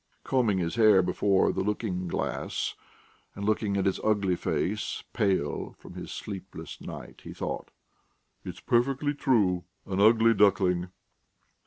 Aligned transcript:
Combing 0.23 0.57
his 0.57 0.77
hair 0.77 1.03
before 1.03 1.53
the 1.53 1.61
looking 1.61 2.07
glass, 2.07 2.73
and 3.35 3.45
looking 3.45 3.77
at 3.77 3.85
his 3.85 3.99
ugly 4.03 4.35
face, 4.35 5.03
pale 5.13 5.75
from 5.77 5.93
his 5.93 6.11
sleepless 6.11 6.81
night, 6.81 7.21
he 7.23 7.33
thought: 7.35 7.69
"It's 8.43 8.61
perfectly 8.61 9.13
true... 9.13 9.63
an 9.85 10.01
ugly 10.01 10.33
duckling!" 10.33 10.89